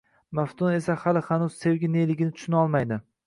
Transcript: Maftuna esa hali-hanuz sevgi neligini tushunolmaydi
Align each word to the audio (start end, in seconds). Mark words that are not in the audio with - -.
Maftuna 0.37 0.71
esa 0.77 0.95
hali-hanuz 1.03 1.51
sevgi 1.65 1.91
neligini 1.99 2.35
tushunolmaydi 2.39 2.99